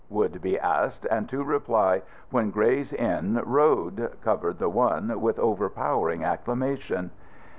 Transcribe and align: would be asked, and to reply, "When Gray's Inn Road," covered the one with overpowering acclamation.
would 0.09 0.41
be 0.41 0.57
asked, 0.57 1.05
and 1.11 1.29
to 1.29 1.43
reply, 1.43 2.01
"When 2.31 2.49
Gray's 2.49 2.91
Inn 2.91 3.39
Road," 3.45 4.17
covered 4.23 4.57
the 4.57 4.67
one 4.67 5.21
with 5.21 5.37
overpowering 5.37 6.23
acclamation. 6.23 7.11